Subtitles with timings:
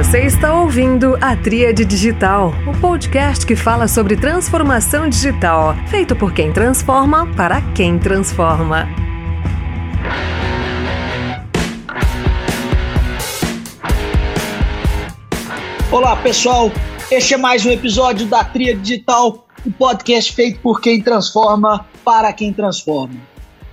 [0.00, 6.32] Você está ouvindo a Tríade Digital, o podcast que fala sobre transformação digital, feito por
[6.32, 8.88] quem transforma para quem transforma.
[15.92, 16.72] Olá, pessoal.
[17.10, 22.32] Este é mais um episódio da Tríade Digital, o podcast feito por quem transforma para
[22.32, 23.16] quem transforma.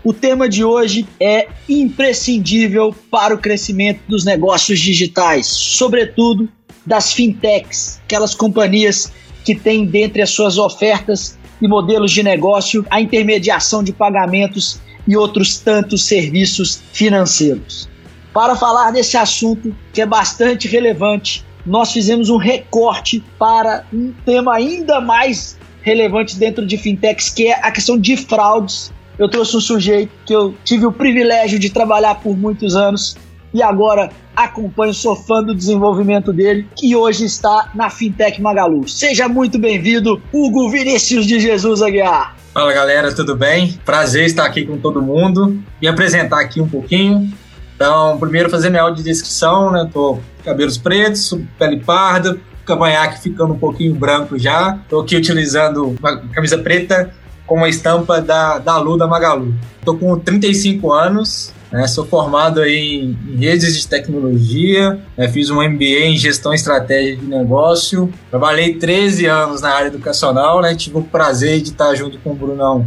[0.07, 6.47] O tema de hoje é imprescindível para o crescimento dos negócios digitais, sobretudo
[6.85, 9.11] das fintechs, aquelas companhias
[9.43, 15.17] que têm dentre as suas ofertas e modelos de negócio a intermediação de pagamentos e
[15.17, 17.89] outros tantos serviços financeiros.
[18.33, 24.55] Para falar desse assunto que é bastante relevante, nós fizemos um recorte para um tema
[24.55, 29.61] ainda mais relevante dentro de fintechs, que é a questão de fraudes eu trouxe um
[29.61, 33.17] sujeito que eu tive o privilégio de trabalhar por muitos anos
[33.53, 38.87] e agora acompanho, sou fã do desenvolvimento dele, que hoje está na Fintech Magalu.
[38.87, 42.35] Seja muito bem-vindo, Hugo Vinícius de Jesus Aguiar.
[42.53, 43.79] Fala galera, tudo bem?
[43.83, 47.31] Prazer estar aqui com todo mundo e apresentar aqui um pouquinho.
[47.75, 49.89] Então, primeiro fazer minha audiodescrição, né?
[49.91, 54.79] Tô cabelos pretos, pele parda, cavanhaque ficando um pouquinho branco já.
[54.89, 57.13] Tô aqui utilizando uma camisa preta
[57.47, 59.55] com uma estampa da, da Lu da Magalu.
[59.79, 66.05] Estou com 35 anos, né, sou formado em redes de tecnologia, né, fiz um MBA
[66.05, 71.03] em gestão e estratégia de negócio, trabalhei 13 anos na área educacional, né, tive o
[71.03, 72.85] prazer de estar junto com o Brunão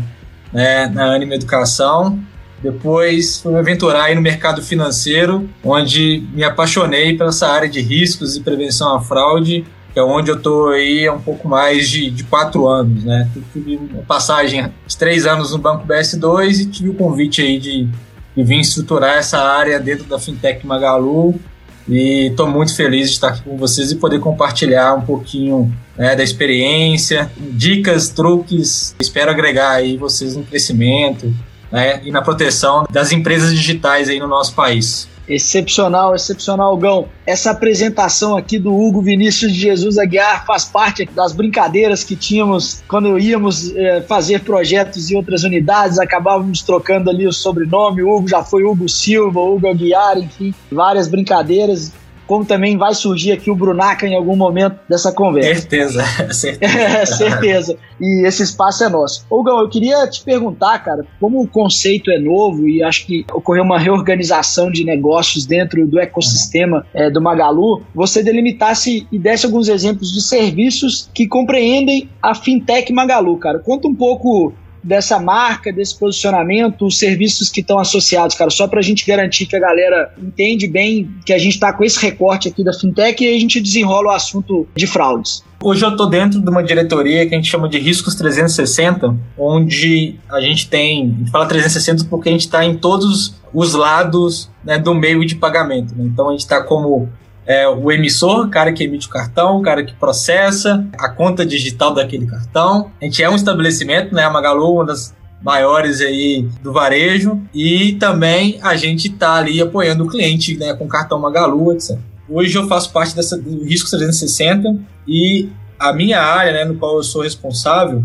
[0.52, 2.20] né, na Anima Educação.
[2.62, 8.36] Depois fui me aventurar no mercado financeiro, onde me apaixonei por essa área de riscos
[8.36, 12.10] e prevenção à fraude que é onde eu estou aí há um pouco mais de,
[12.10, 13.28] de quatro anos, né?
[13.52, 17.88] tive uma passagem de três anos no Banco BS2 e tive o convite aí de,
[18.36, 21.40] de vir estruturar essa área dentro da Fintech Magalu
[21.88, 26.14] e estou muito feliz de estar aqui com vocês e poder compartilhar um pouquinho né,
[26.14, 28.94] da experiência, dicas, truques.
[29.00, 31.34] Espero agregar aí vocês no crescimento
[31.70, 35.08] né, e na proteção das empresas digitais aí no nosso país.
[35.30, 37.08] Excepcional, excepcional, Gão.
[37.24, 42.82] Essa apresentação aqui do Hugo Vinícius de Jesus Aguiar faz parte das brincadeiras que tínhamos
[42.88, 48.02] quando íamos é, fazer projetos em outras unidades, acabávamos trocando ali o sobrenome.
[48.02, 51.92] O Hugo já foi Hugo Silva, Hugo Aguiar, enfim, várias brincadeiras
[52.30, 55.62] como também vai surgir aqui o Brunaca em algum momento dessa conversa.
[55.62, 56.70] Certeza, certeza.
[56.80, 57.76] É, certeza.
[58.00, 59.26] E esse espaço é nosso.
[59.28, 63.64] Ogão, eu queria te perguntar, cara, como o conceito é novo e acho que ocorreu
[63.64, 69.68] uma reorganização de negócios dentro do ecossistema é, do Magalu, você delimitasse e desse alguns
[69.68, 73.58] exemplos de serviços que compreendem a fintech Magalu, cara.
[73.58, 74.52] Conta um pouco
[74.82, 79.46] dessa marca, desse posicionamento, os serviços que estão associados, cara, só para a gente garantir
[79.46, 83.22] que a galera entende bem que a gente está com esse recorte aqui da fintech
[83.22, 85.42] e a gente desenrola o assunto de fraudes.
[85.62, 90.18] Hoje eu estou dentro de uma diretoria que a gente chama de Riscos 360, onde
[90.30, 94.48] a gente tem, a gente fala 360 porque a gente está em todos os lados
[94.64, 95.94] né, do meio de pagamento.
[95.94, 96.04] Né?
[96.06, 97.10] Então a gente está como
[97.50, 101.44] é, o emissor, o cara que emite o cartão, o cara que processa a conta
[101.44, 102.92] digital daquele cartão.
[103.02, 104.22] A gente é um estabelecimento, né?
[104.22, 105.12] A Magalu, uma das
[105.42, 110.86] maiores aí do varejo e também a gente está ali apoiando o cliente né, com
[110.86, 111.98] cartão Magalu, etc.
[112.28, 114.76] Hoje eu faço parte dessa, do Risco 360
[115.08, 118.04] e a minha área, né, no qual eu sou responsável,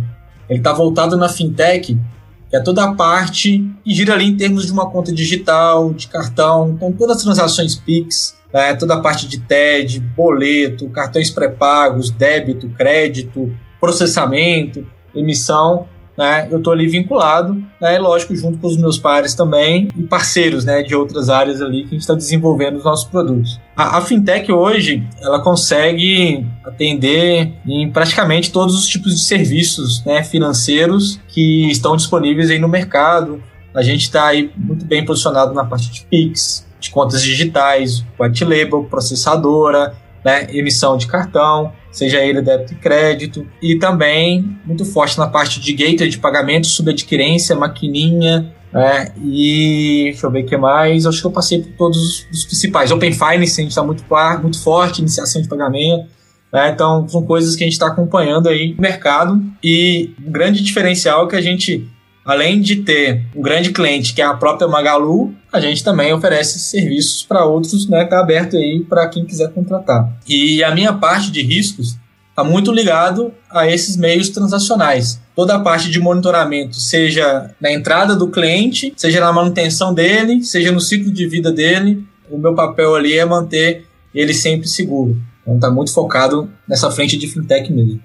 [0.50, 1.96] ele está voltado na fintech,
[2.56, 6.70] é toda a parte que gira ali em termos de uma conta digital, de cartão,
[6.70, 12.70] então todas as transações Pix, né, toda a parte de TED, boleto, cartões pré-pagos, débito,
[12.70, 19.34] crédito, processamento, emissão, né, eu estou ali vinculado, né, lógico, junto com os meus pares
[19.34, 23.06] também e parceiros né, de outras áreas ali que a gente está desenvolvendo os nossos
[23.06, 23.60] produtos.
[23.76, 30.24] A, a, fintech hoje ela consegue atender em praticamente todos os tipos de serviços né,
[30.24, 33.44] financeiros que estão disponíveis aí no mercado.
[33.74, 38.46] A gente está aí muito bem posicionado na parte de Pix, de contas digitais, white
[38.46, 39.94] label, processadora,
[40.26, 45.60] né, emissão de cartão, seja ele débito e crédito, e também muito forte na parte
[45.60, 51.22] de gateway de pagamento, subadquirência, maquininha, né, e deixa eu ver o que mais, acho
[51.22, 52.92] que eu passei por todos os principais.
[52.92, 54.04] Open Finance, a gente está muito,
[54.42, 56.08] muito forte, iniciação de pagamento,
[56.52, 60.64] né, então são coisas que a gente está acompanhando aí no mercado, e um grande
[60.64, 61.88] diferencial é que a gente
[62.26, 66.60] além de ter um grande cliente que é a própria Magalu, a gente também oferece
[66.60, 68.04] serviços para outros, né?
[68.04, 70.12] Está aberto aí para quem quiser contratar.
[70.28, 71.98] E a minha parte de riscos
[72.30, 75.22] está muito ligado a esses meios transacionais.
[75.34, 80.72] Toda a parte de monitoramento, seja na entrada do cliente, seja na manutenção dele, seja
[80.72, 85.18] no ciclo de vida dele, o meu papel ali é manter ele sempre seguro.
[85.42, 88.02] Então está muito focado nessa frente de fintech mesmo.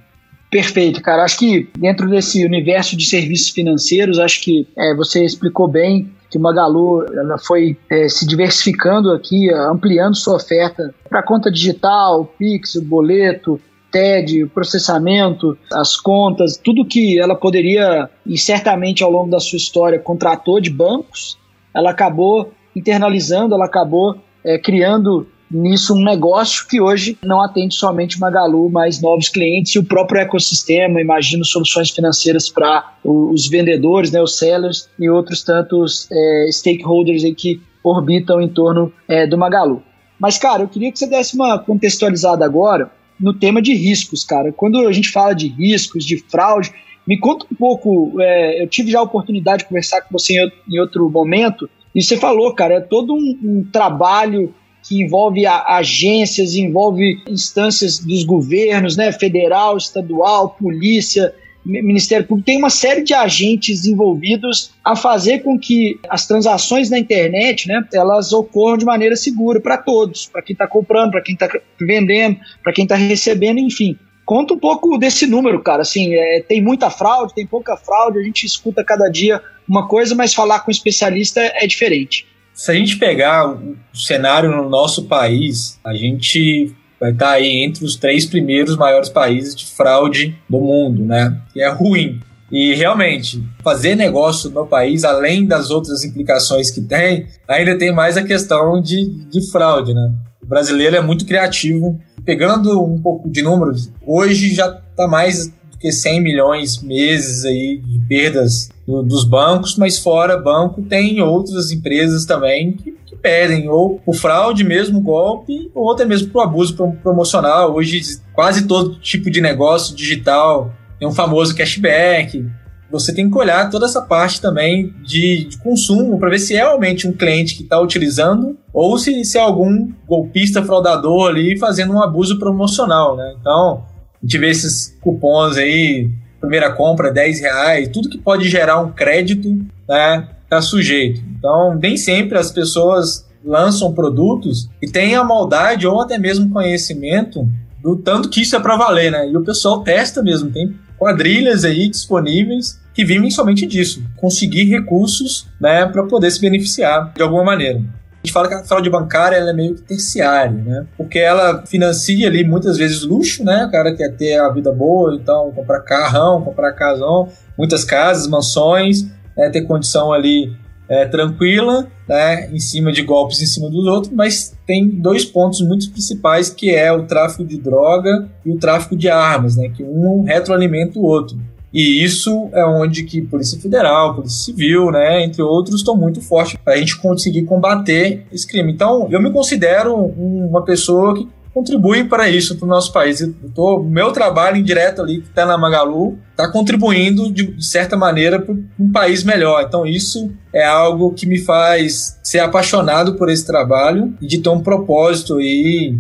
[0.50, 1.24] Perfeito, cara.
[1.24, 6.38] Acho que dentro desse universo de serviços financeiros, acho que é, você explicou bem que
[6.38, 13.60] Magalu ela foi é, se diversificando aqui, ampliando sua oferta para conta digital, Pix, boleto,
[13.90, 19.98] TED, processamento, as contas, tudo que ela poderia e certamente ao longo da sua história
[19.98, 21.36] contratou de bancos,
[21.74, 28.20] ela acabou internalizando, ela acabou é, criando nisso um negócio que hoje não atende somente
[28.20, 34.22] Magalu, mas novos clientes e o próprio ecossistema, imagino soluções financeiras para os vendedores, né,
[34.22, 39.82] os sellers e outros tantos é, stakeholders que orbitam em torno é, do Magalu.
[40.18, 44.52] Mas, cara, eu queria que você desse uma contextualizada agora no tema de riscos, cara.
[44.52, 46.72] Quando a gente fala de riscos, de fraude,
[47.06, 48.20] me conta um pouco.
[48.20, 52.02] É, eu tive já a oportunidade de conversar com você em, em outro momento, e
[52.02, 58.96] você falou, cara, é todo um, um trabalho que envolve agências, envolve instâncias dos governos,
[58.96, 61.34] né, federal, estadual, polícia,
[61.64, 66.98] Ministério Público, tem uma série de agentes envolvidos a fazer com que as transações na
[66.98, 71.34] internet, né, elas ocorram de maneira segura para todos, para quem está comprando, para quem
[71.34, 71.48] está
[71.78, 73.96] vendendo, para quem está recebendo, enfim.
[74.24, 75.82] Conta um pouco desse número, cara.
[75.82, 80.14] Assim, é, tem muita fraude, tem pouca fraude, a gente escuta cada dia uma coisa,
[80.14, 82.26] mas falar com um especialista é diferente.
[82.60, 87.86] Se a gente pegar o cenário no nosso país, a gente vai estar aí entre
[87.86, 91.40] os três primeiros maiores países de fraude do mundo, né?
[91.54, 92.20] Que é ruim.
[92.52, 98.18] E realmente, fazer negócio no país, além das outras implicações que tem, ainda tem mais
[98.18, 100.12] a questão de, de fraude, né?
[100.42, 101.98] O brasileiro é muito criativo.
[102.26, 107.98] Pegando um pouco de números, hoje já está mais que 100 milhões meses aí de
[108.06, 113.98] perdas do, dos bancos, mas fora banco tem outras empresas também que, que pedem, ou
[113.98, 117.74] por fraude mesmo, golpe, ou até mesmo por abuso promocional.
[117.74, 118.02] Hoje
[118.34, 122.46] quase todo tipo de negócio digital tem um famoso cashback.
[122.90, 126.58] Você tem que olhar toda essa parte também de, de consumo para ver se é
[126.58, 131.94] realmente um cliente que está utilizando ou se, se é algum golpista fraudador ali fazendo
[131.94, 133.34] um abuso promocional, né?
[133.40, 133.84] Então,
[134.22, 138.92] a gente vê esses cupons aí, primeira compra, 10 reais, tudo que pode gerar um
[138.92, 139.48] crédito,
[139.88, 141.22] né, tá sujeito.
[141.38, 147.48] Então, nem sempre as pessoas lançam produtos e têm a maldade ou até mesmo conhecimento
[147.82, 149.30] do tanto que isso é para valer, né?
[149.30, 155.46] E o pessoal testa mesmo, tem quadrilhas aí disponíveis que vivem somente disso, conseguir recursos,
[155.58, 157.82] né, para poder se beneficiar de alguma maneira.
[158.22, 160.86] A gente fala que a fraude bancária é meio que terciária, né?
[160.94, 163.64] Porque ela financia ali muitas vezes luxo, né?
[163.64, 169.06] O cara quer ter a vida boa, então comprar carrão, comprar casão, muitas casas, mansões,
[169.34, 169.48] né?
[169.48, 170.52] ter condição ali
[170.86, 172.50] é, tranquila, né?
[172.52, 176.74] Em cima de golpes em cima dos outros, mas tem dois pontos muito principais que
[176.74, 179.70] é o tráfico de droga e o tráfico de armas, né?
[179.70, 181.38] Que um retroalimenta o outro.
[181.72, 186.58] E isso é onde que Polícia Federal, Polícia Civil, né, entre outros, estão muito fortes
[186.64, 188.72] para a gente conseguir combater esse crime.
[188.72, 193.20] Então, eu me considero uma pessoa que contribui para isso para o nosso país.
[193.20, 198.40] Eu tô, meu trabalho indireto ali, que está na Magalu, está contribuindo de certa maneira
[198.40, 199.62] para um país melhor.
[199.62, 204.48] Então, isso é algo que me faz ser apaixonado por esse trabalho e de ter
[204.48, 205.96] um propósito aí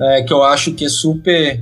[0.00, 1.60] é, que eu acho que é super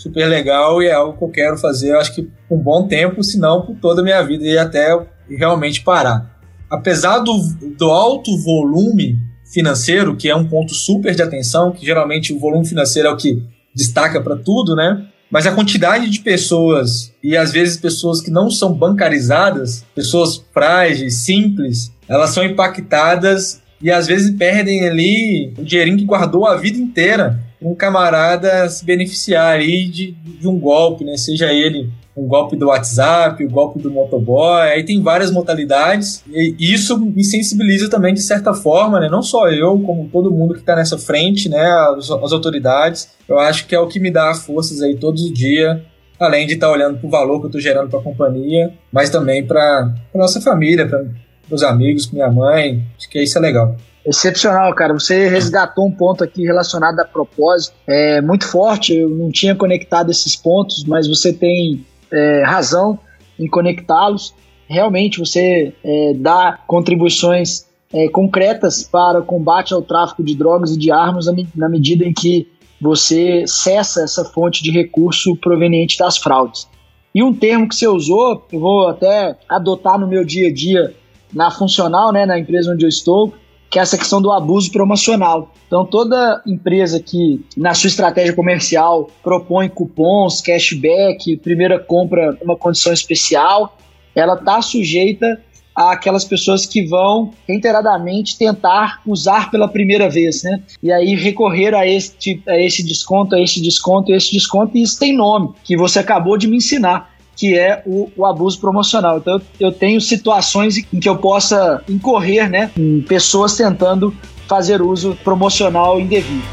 [0.00, 3.38] super legal e é algo que eu quero fazer, acho que um bom tempo, se
[3.38, 6.40] não por toda a minha vida e até realmente parar.
[6.70, 7.38] Apesar do,
[7.76, 9.18] do alto volume
[9.52, 13.16] financeiro, que é um ponto super de atenção, que geralmente o volume financeiro é o
[13.16, 13.42] que
[13.74, 15.06] destaca para tudo, né?
[15.30, 21.16] Mas a quantidade de pessoas, e às vezes pessoas que não são bancarizadas, pessoas frágeis,
[21.16, 26.78] simples, elas são impactadas e às vezes perdem ali o dinheirinho que guardou a vida
[26.78, 31.16] inteira um camarada se beneficiar aí de, de um golpe, né?
[31.16, 36.22] Seja ele um golpe do WhatsApp, o um golpe do motoboy, aí tem várias modalidades,
[36.28, 39.08] e isso me sensibiliza também de certa forma, né?
[39.08, 41.64] Não só eu, como todo mundo que está nessa frente, né?
[41.96, 45.78] As, as, autoridades, eu acho que é o que me dá forças aí os dias,
[46.18, 48.72] além de estar tá olhando para o valor que eu estou gerando para a companhia,
[48.92, 51.04] mas também para nossa família, para
[51.48, 53.76] meus amigos, minha mãe, acho que isso é legal.
[54.04, 54.94] Excepcional, cara.
[54.94, 57.74] Você resgatou um ponto aqui relacionado a propósito.
[57.86, 58.94] É muito forte.
[58.94, 62.98] Eu não tinha conectado esses pontos, mas você tem é, razão
[63.38, 64.34] em conectá-los.
[64.68, 70.78] Realmente, você é, dá contribuições é, concretas para o combate ao tráfico de drogas e
[70.78, 72.48] de armas na medida em que
[72.80, 76.66] você cessa essa fonte de recurso proveniente das fraudes.
[77.14, 80.94] E um termo que você usou, eu vou até adotar no meu dia a dia
[81.32, 83.34] na funcional, né, na empresa onde eu estou,
[83.70, 85.54] que é essa questão do abuso promocional.
[85.66, 92.92] Então, toda empresa que, na sua estratégia comercial, propõe cupons, cashback, primeira compra, uma condição
[92.92, 93.78] especial,
[94.14, 95.40] ela está sujeita
[95.72, 100.60] àquelas pessoas que vão reiteradamente tentar usar pela primeira vez, né?
[100.82, 104.82] E aí recorrer a esse, a esse desconto, a esse desconto, a esse desconto, e
[104.82, 107.09] isso tem nome, que você acabou de me ensinar
[107.40, 109.16] que é o, o, abuso promocional.
[109.16, 114.14] Então eu tenho situações em que eu possa incorrer, né, em pessoas tentando
[114.46, 116.44] fazer uso promocional indevido.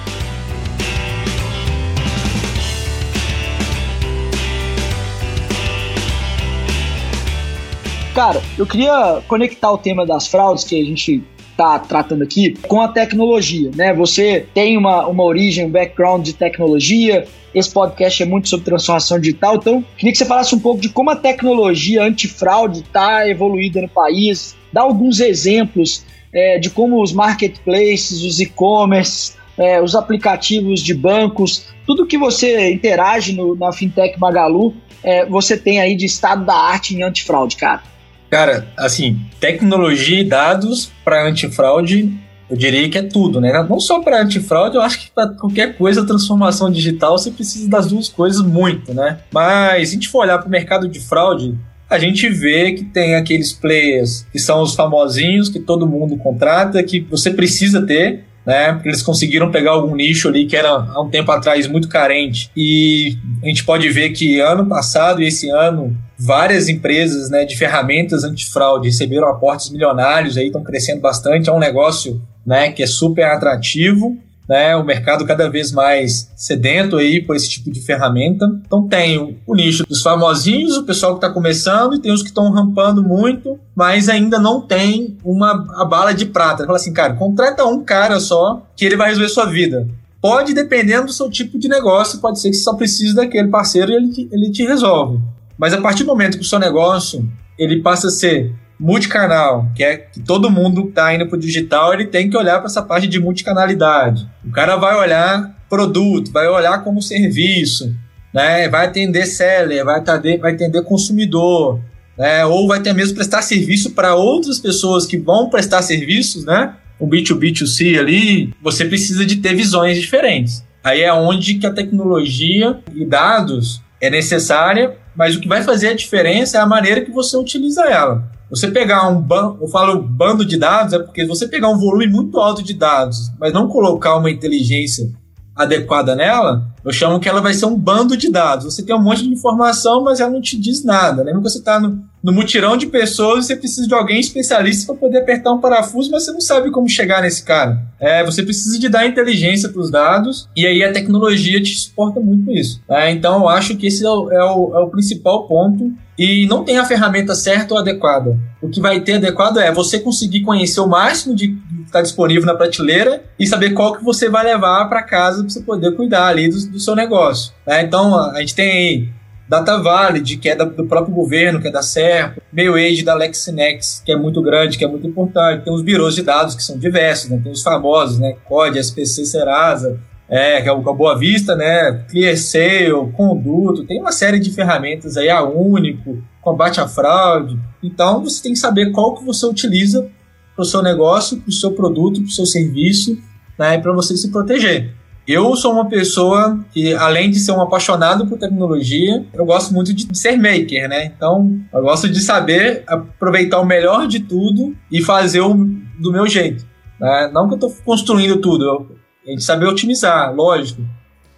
[8.16, 12.82] Cara, eu queria conectar o tema das fraudes que a gente está tratando aqui com
[12.82, 13.94] a tecnologia, né?
[13.94, 17.28] Você tem uma, uma origem, um background de tecnologia,
[17.58, 20.90] esse podcast é muito sobre transformação digital, então queria que você falasse um pouco de
[20.90, 27.12] como a tecnologia antifraude está evoluída no país, dá alguns exemplos é, de como os
[27.12, 34.20] marketplaces, os e-commerce, é, os aplicativos de bancos, tudo que você interage no, na Fintech
[34.20, 37.82] Magalu, é, você tem aí de estado da arte em antifraude, cara.
[38.30, 42.14] Cara, assim, tecnologia e dados para antifraude,
[42.50, 43.52] eu diria que é tudo, né?
[43.70, 47.88] Não só para antifraude, eu acho que para qualquer coisa, transformação digital, você precisa das
[47.88, 49.20] duas coisas muito, né?
[49.32, 51.58] Mas se a gente for olhar para o mercado de fraude,
[51.90, 56.82] a gente vê que tem aqueles players que são os famosinhos, que todo mundo contrata,
[56.84, 58.72] que você precisa ter, né?
[58.72, 62.50] Porque eles conseguiram pegar algum nicho ali que era há um tempo atrás muito carente.
[62.56, 67.56] E a gente pode ver que ano passado e esse ano várias empresas né, de
[67.56, 72.88] ferramentas antifraude receberam aportes milionários aí estão crescendo bastante é um negócio né, que é
[72.88, 78.46] super atrativo né, o mercado cada vez mais sedento aí por esse tipo de ferramenta.
[78.66, 82.30] Então tem o, nicho dos famosinhos, o pessoal que está começando, e tem os que
[82.30, 86.66] estão rampando muito, mas ainda não tem uma a bala de prata.
[86.66, 89.88] Fala assim, cara, contrata um cara só que ele vai resolver sua vida.
[90.22, 93.92] Pode, dependendo do seu tipo de negócio, pode ser que você só precise daquele parceiro
[93.92, 95.20] e ele, ele te resolve.
[95.58, 97.28] Mas a partir do momento que o seu negócio
[97.58, 101.94] ele passa a ser multicanal, que é que todo mundo está indo para o digital,
[101.94, 104.28] ele tem que olhar para essa parte de multicanalidade.
[104.46, 107.96] O cara vai olhar produto, vai olhar como serviço,
[108.34, 108.70] né?
[108.70, 111.80] vai atender seller, vai atender, vai atender consumidor,
[112.18, 112.46] né?
[112.46, 116.76] ou vai ter mesmo prestar serviço para outras pessoas que vão prestar serviços, né?
[117.00, 120.64] o B2B2C ali, você precisa de ter visões diferentes.
[120.84, 125.90] Aí é onde que a tecnologia e dados é necessária, mas o que vai fazer
[125.90, 128.37] a diferença é a maneira que você utiliza ela.
[128.50, 132.08] Você pegar um bando, eu falo bando de dados, é porque você pegar um volume
[132.08, 135.12] muito alto de dados, mas não colocar uma inteligência
[135.56, 138.66] adequada nela, eu chamo que ela vai ser um bando de dados.
[138.66, 141.24] Você tem um monte de informação, mas ela não te diz nada.
[141.24, 145.00] Lembra que você está no, no mutirão de pessoas você precisa de alguém especialista para
[145.00, 147.82] poder apertar um parafuso, mas você não sabe como chegar nesse cara.
[147.98, 152.20] É, você precisa de dar inteligência para os dados e aí a tecnologia te suporta
[152.20, 152.82] muito isso.
[152.90, 156.46] É, então eu acho que esse é o, é o, é o principal ponto e
[156.48, 158.38] não tem a ferramenta certa ou adequada.
[158.62, 162.46] O que vai ter adequado é você conseguir conhecer o máximo de que está disponível
[162.46, 166.28] na prateleira e saber qual que você vai levar para casa para você poder cuidar
[166.28, 167.54] ali do, do seu negócio.
[167.66, 167.84] Né?
[167.84, 169.16] Então a gente tem
[169.48, 172.38] Data Valid, que é do próprio governo, que é da SERP,
[172.76, 175.64] Age da LexNex, que é muito grande, que é muito importante.
[175.64, 177.40] Tem os birôs de dados, que são diversos, né?
[177.42, 178.36] tem os famosos, né?
[178.46, 179.98] COD, SPC, Serasa,
[180.30, 182.04] é, que é o Boa Vista, né?
[182.10, 187.58] ClearSale, Conduto, tem uma série de ferramentas aí, a Único, combate à fraude.
[187.82, 190.10] Então você tem que saber qual que você utiliza
[190.54, 193.18] para o seu negócio, para o seu produto, para o seu serviço,
[193.58, 193.78] né?
[193.78, 194.94] Para você se proteger.
[195.28, 199.94] Eu sou uma pessoa que, além de ser um apaixonado por tecnologia, eu gosto muito
[199.94, 201.12] de ser maker, né?
[201.14, 205.54] Então, eu gosto de saber aproveitar o melhor de tudo e fazer o,
[206.00, 206.66] do meu jeito.
[206.98, 207.30] Né?
[207.34, 210.82] Não que eu estou construindo tudo, eu, a gente saber otimizar, lógico.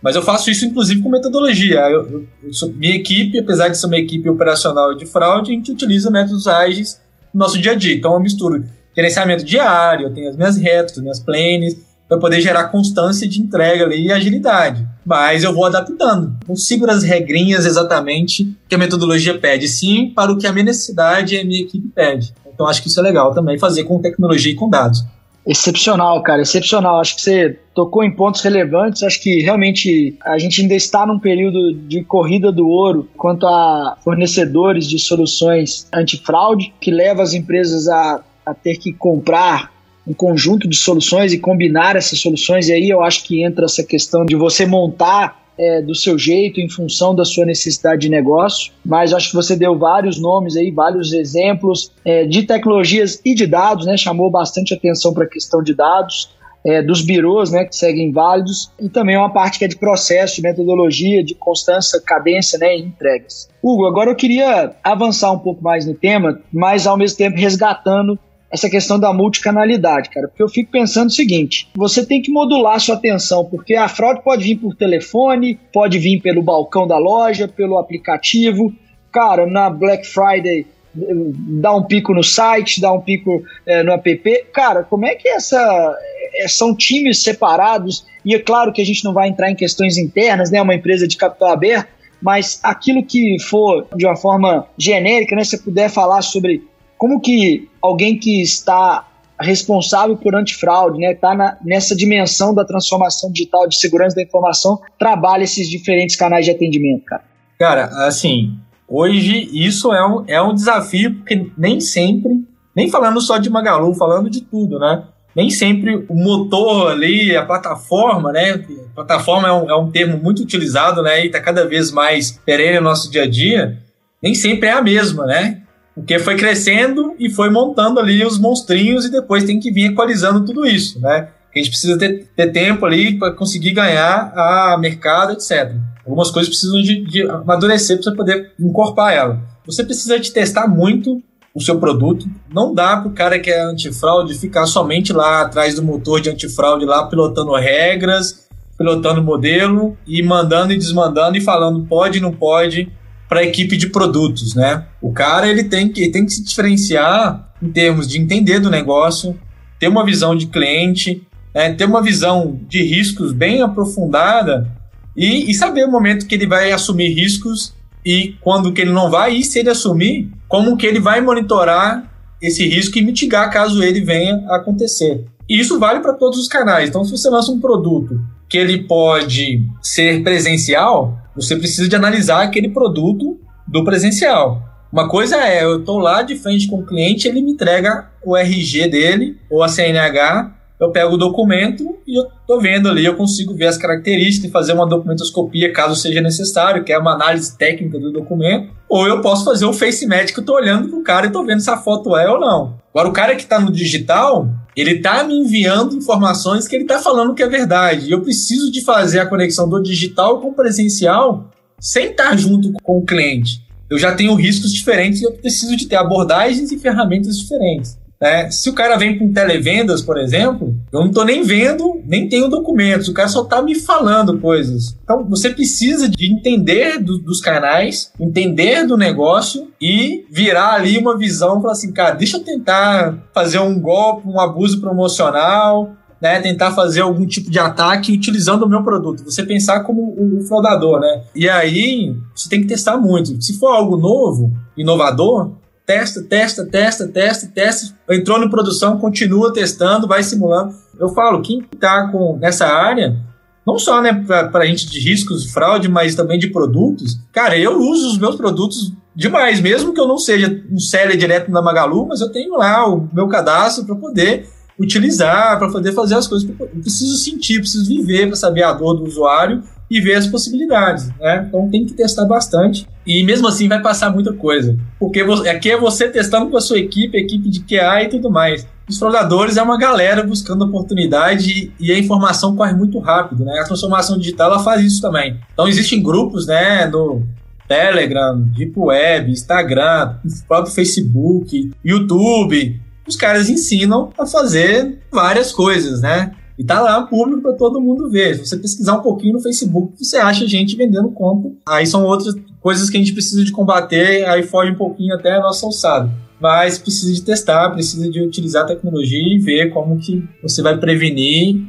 [0.03, 1.79] Mas eu faço isso, inclusive, com metodologia.
[1.89, 5.55] Eu, eu, eu sou, minha equipe, apesar de ser uma equipe operacional de fraude, a
[5.55, 7.01] gente utiliza métodos ágeis
[7.33, 7.95] no nosso dia a dia.
[7.95, 8.63] Então, eu misturo
[8.95, 13.39] gerenciamento diário, eu tenho as minhas retas, as minhas planes, para poder gerar constância de
[13.39, 14.85] entrega ali e agilidade.
[15.05, 16.35] Mas eu vou adaptando.
[16.47, 20.65] Não sigo as regrinhas exatamente que a metodologia pede, sim para o que a minha
[20.65, 22.33] necessidade e a minha equipe pede.
[22.51, 25.05] Então, acho que isso é legal também, fazer com tecnologia e com dados.
[25.47, 26.99] Excepcional, cara, excepcional.
[26.99, 29.01] Acho que você tocou em pontos relevantes.
[29.03, 33.97] Acho que realmente a gente ainda está num período de corrida do ouro quanto a
[34.03, 39.71] fornecedores de soluções antifraude, que leva as empresas a, a ter que comprar
[40.09, 42.67] um conjunto de soluções e combinar essas soluções.
[42.67, 46.59] E aí eu acho que entra essa questão de você montar é, do seu jeito,
[46.59, 48.71] em função da sua necessidade de negócio.
[48.83, 53.45] Mas acho que você deu vários nomes aí, vários exemplos é, de tecnologias e de
[53.45, 53.95] dados, né?
[53.97, 56.37] Chamou bastante atenção para a questão de dados.
[56.61, 60.35] É, dos birôs, né, que seguem válidos, e também uma parte que é de processo,
[60.35, 63.47] de metodologia, de constância, cadência, né, e entregas.
[63.63, 68.19] Hugo, agora eu queria avançar um pouco mais no tema, mas ao mesmo tempo resgatando
[68.51, 70.27] essa questão da multicanalidade, cara.
[70.27, 74.23] Porque eu fico pensando o seguinte: você tem que modular sua atenção, porque a fraude
[74.23, 78.73] pode vir por telefone, pode vir pelo balcão da loja, pelo aplicativo.
[79.11, 84.45] Cara, na Black Friday dá um pico no site, dá um pico é, no app.
[84.53, 85.97] Cara, como é que essa.
[86.35, 89.97] É, são times separados, e é claro que a gente não vai entrar em questões
[89.97, 90.61] internas, né?
[90.61, 91.89] Uma empresa de capital aberto,
[92.21, 95.43] mas aquilo que for de uma forma genérica, né?
[95.43, 96.63] Se puder falar sobre
[96.99, 99.07] como que alguém que está
[99.39, 105.43] responsável por antifraude, né, está nessa dimensão da transformação digital de segurança da informação, trabalha
[105.43, 107.23] esses diferentes canais de atendimento, cara?
[107.57, 112.31] Cara, assim, hoje isso é um, é um desafio, porque nem sempre,
[112.75, 115.05] nem falando só de Magalu, falando de tudo, né?
[115.33, 118.57] Nem sempre o motor ali, a plataforma, né?
[118.93, 121.23] Plataforma é um, é um termo muito utilizado, né?
[121.23, 123.77] E está cada vez mais perene no nosso dia a dia.
[124.21, 125.61] Nem sempre é a mesma, né?
[125.99, 130.45] Porque foi crescendo e foi montando ali os monstrinhos e depois tem que vir equalizando
[130.45, 131.29] tudo isso, né?
[131.53, 135.73] A gente precisa ter, ter tempo ali para conseguir ganhar a mercado, etc.
[136.05, 139.41] Algumas coisas precisam de, de amadurecer para poder incorporar ela.
[139.65, 141.21] Você precisa de testar muito
[141.53, 142.27] o seu produto.
[142.53, 146.29] Não dá para o cara que é antifraude ficar somente lá atrás do motor de
[146.29, 152.91] antifraude, lá pilotando regras, pilotando modelo e mandando e desmandando e falando pode, não pode
[153.29, 154.85] para a equipe de produtos, né?
[154.99, 158.71] O cara ele tem que, ele tem que se diferenciar em termos de entender do
[158.71, 159.39] negócio,
[159.79, 161.21] ter uma visão de cliente,
[161.53, 161.71] né?
[161.73, 164.67] ter uma visão de riscos bem aprofundada
[165.15, 169.11] e, e, saber o momento que ele vai assumir riscos e quando que ele não
[169.11, 172.09] vai e se ele assumir, como que ele vai monitorar
[172.41, 175.25] esse risco e mitigar caso ele venha a acontecer.
[175.47, 176.89] E isso vale para todos os canais.
[176.89, 182.43] Então, se você lança um produto que ele pode ser presencial, você precisa de analisar
[182.43, 184.61] aquele produto do presencial.
[184.91, 188.35] Uma coisa é, eu estou lá de frente com o cliente, ele me entrega o
[188.35, 193.15] RG dele ou a CNH, eu pego o documento e eu estou vendo ali, eu
[193.15, 197.57] consigo ver as características e fazer uma documentoscopia caso seja necessário, que é uma análise
[197.57, 198.71] técnica do documento.
[198.87, 201.27] Ou eu posso fazer o face match que eu estou olhando para o cara e
[201.27, 202.79] estou vendo se a foto é ou não.
[202.93, 206.97] Agora, o cara que está no digital, ele está me enviando informações que ele está
[206.97, 208.07] falando que é verdade.
[208.07, 212.71] E eu preciso de fazer a conexão do digital com o presencial sem estar junto
[212.81, 213.61] com o cliente.
[213.89, 217.97] Eu já tenho riscos diferentes e eu preciso de ter abordagens e ferramentas diferentes.
[218.21, 218.51] Né?
[218.51, 222.49] Se o cara vem com televendas, por exemplo, eu não estou nem vendo, nem tenho
[222.49, 224.97] documentos, o cara só está me falando coisas.
[225.03, 231.17] Então você precisa de entender do, dos canais, entender do negócio e virar ali uma
[231.17, 236.71] visão para assim, cara, deixa eu tentar fazer um golpe, um abuso promocional, né, tentar
[236.71, 239.23] fazer algum tipo de ataque utilizando o meu produto.
[239.23, 241.23] Você pensar como o fraudador, né?
[241.33, 243.41] E aí você tem que testar muito.
[243.41, 245.51] Se for algo novo, inovador,
[245.89, 250.75] testa, testa, testa, testa, testa, entrou em produção, continua testando, vai simulando.
[250.99, 253.17] Eu falo, quem está nessa área,
[253.65, 257.57] não só né, para a gente de riscos de fraude, mas também de produtos, cara,
[257.57, 261.59] eu uso os meus produtos demais, mesmo que eu não seja um seller direto da
[261.59, 264.47] Magalu, mas eu tenho lá o meu cadastro para poder
[264.79, 266.47] utilizar, para poder fazer as coisas.
[266.47, 271.09] Eu preciso sentir, preciso viver para saber a dor do usuário e ver as possibilidades,
[271.19, 271.45] né?
[271.47, 275.77] Então tem que testar bastante e mesmo assim vai passar muita coisa, porque aqui é
[275.77, 278.67] você testando com a sua equipe, equipe de QA e tudo mais.
[278.87, 283.59] Os fraudadores é uma galera buscando oportunidade e a informação corre muito rápido, né?
[283.59, 285.39] A transformação digital ela faz isso também.
[285.53, 287.23] Então existem grupos, né, no
[287.67, 290.15] Telegram, Deep Web, Instagram,
[290.47, 292.81] próprio Facebook, YouTube.
[293.07, 296.31] Os caras ensinam a fazer várias coisas, né?
[296.59, 298.35] E tá lá público para todo mundo ver.
[298.35, 301.49] Se você pesquisar um pouquinho no Facebook, você acha gente vendendo conta.
[301.65, 305.37] Aí são outras coisas que a gente precisa de combater, aí foge um pouquinho até
[305.37, 306.11] a nossa alçada.
[306.37, 310.77] Mas precisa de testar, precisa de utilizar a tecnologia e ver como que você vai
[310.77, 311.61] prevenir.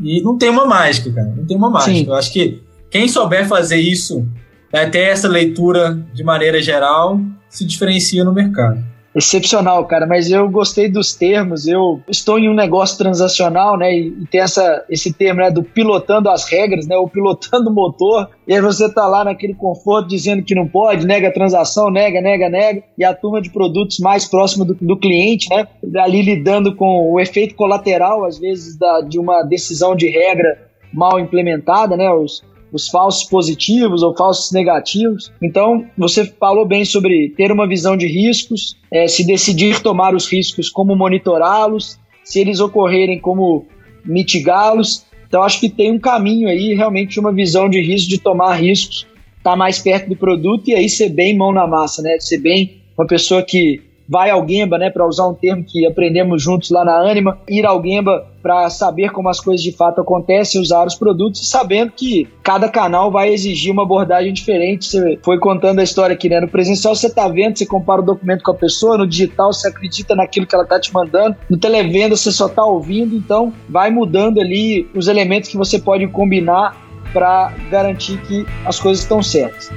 [0.00, 1.34] E não tem uma mágica, cara.
[1.36, 1.96] Não tem uma mágica.
[1.96, 2.06] Sim.
[2.06, 4.24] Eu acho que quem souber fazer isso,
[4.72, 8.78] né, ter essa leitura de maneira geral, se diferencia no mercado
[9.16, 10.06] excepcional, cara.
[10.06, 11.66] Mas eu gostei dos termos.
[11.66, 13.92] Eu estou em um negócio transacional, né?
[13.96, 16.96] E, tem essa, esse termo né, do pilotando as regras, né?
[16.96, 18.28] Ou pilotando o motor.
[18.46, 22.20] E aí você tá lá naquele conforto dizendo que não pode, nega a transação, nega,
[22.20, 22.82] nega, nega.
[22.98, 25.66] E a turma de produtos mais próxima do, do cliente, né?
[25.96, 31.18] Ali lidando com o efeito colateral, às vezes, da, de uma decisão de regra mal
[31.18, 32.12] implementada, né?
[32.12, 35.32] Os, os falsos positivos ou falsos negativos.
[35.42, 40.30] Então, você falou bem sobre ter uma visão de riscos, é, se decidir tomar os
[40.30, 43.66] riscos, como monitorá-los, se eles ocorrerem, como
[44.04, 45.04] mitigá-los.
[45.26, 49.06] Então, acho que tem um caminho aí, realmente, uma visão de risco, de tomar riscos,
[49.38, 52.16] estar tá mais perto do produto e aí ser bem mão na massa, né?
[52.20, 56.42] Ser bem uma pessoa que vai ao Gemba, né, para usar um termo que aprendemos
[56.42, 60.60] juntos lá na Anima, ir ao Gemba para saber como as coisas de fato acontecem,
[60.60, 64.86] usar os produtos sabendo que cada canal vai exigir uma abordagem diferente.
[64.86, 66.40] Você foi contando a história aqui, né?
[66.40, 69.66] No presencial você tá vendo, você compara o documento com a pessoa, no digital você
[69.66, 73.90] acredita naquilo que ela tá te mandando, no televenda você só tá ouvindo, então vai
[73.90, 76.76] mudando ali os elementos que você pode combinar
[77.12, 79.72] para garantir que as coisas estão certas.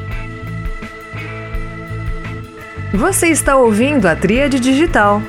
[2.93, 5.21] Você está ouvindo a Tríade Digital.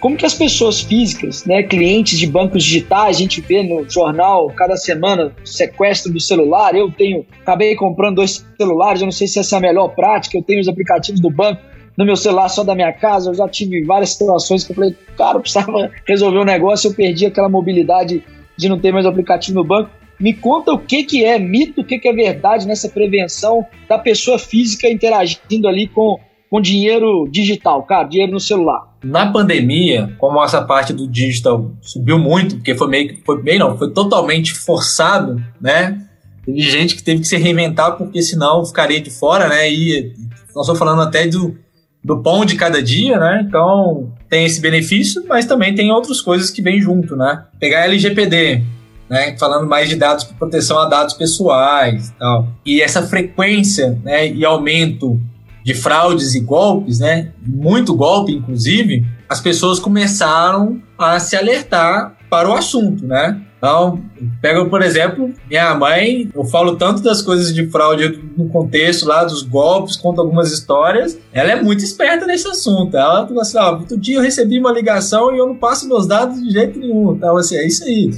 [0.00, 4.48] Como que as pessoas físicas, né, clientes de bancos digitais, a gente vê no jornal
[4.48, 6.74] cada semana sequestro do celular.
[6.74, 10.36] Eu tenho, acabei comprando dois celulares, eu não sei se essa é a melhor prática.
[10.36, 11.62] Eu tenho os aplicativos do banco
[11.96, 13.30] no meu celular só da minha casa.
[13.30, 16.94] Eu já tive várias situações que eu falei, cara, eu precisava resolver um negócio, eu
[16.94, 18.24] perdi aquela mobilidade
[18.56, 19.99] de não ter mais aplicativo no banco.
[20.20, 23.98] Me conta o que, que é mito, o que, que é verdade nessa prevenção da
[23.98, 28.90] pessoa física interagindo ali com, com dinheiro digital, cara, dinheiro no celular.
[29.02, 33.78] Na pandemia, como essa parte do digital subiu muito, porque foi meio foi bem não,
[33.78, 36.06] foi totalmente forçado, né?
[36.44, 39.72] Teve gente que teve que se reinventar porque senão ficaria de fora, né?
[39.72, 40.12] E
[40.54, 41.56] nós estamos falando até do,
[42.04, 43.44] do pão de cada dia, né?
[43.46, 47.44] Então tem esse benefício, mas também tem outras coisas que vêm junto, né?
[47.58, 48.62] Pegar LGPD,
[49.10, 52.48] né, falando mais de dados para proteção a dados pessoais e tal.
[52.64, 55.20] E essa frequência né, e aumento
[55.64, 62.48] de fraudes e golpes, né, muito golpe inclusive, as pessoas começaram a se alertar para
[62.48, 63.40] o assunto, né?
[63.58, 64.00] Então,
[64.40, 69.22] pega, por exemplo, minha mãe, eu falo tanto das coisas de fraude no contexto lá,
[69.22, 71.18] dos golpes, conto algumas histórias.
[71.30, 72.96] Ela é muito esperta nesse assunto.
[72.96, 76.06] Ela falou assim: ó, outro dia eu recebi uma ligação e eu não passo meus
[76.06, 77.12] dados de jeito nenhum.
[77.14, 78.10] Então, assim, é isso aí.